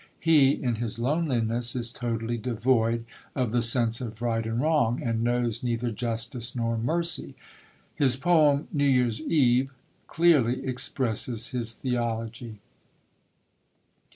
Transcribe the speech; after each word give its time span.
He 0.19 0.53
in 0.53 0.77
his 0.77 0.97
loneliness 0.97 1.75
is 1.75 1.91
totally 1.91 2.35
devoid 2.39 3.05
of 3.35 3.51
the 3.51 3.61
sense 3.61 4.01
of 4.01 4.19
right 4.19 4.43
and 4.47 4.59
wrong, 4.59 4.99
and 4.99 5.23
knows 5.23 5.61
neither 5.61 5.91
justice 5.91 6.55
nor 6.55 6.75
mercy. 6.75 7.35
His 7.93 8.15
poem 8.15 8.67
New 8.73 8.83
Year's 8.87 9.21
Eve 9.21 9.69
clearly 10.07 10.65
expresses 10.65 11.49
his 11.49 11.73
theology. 11.75 12.57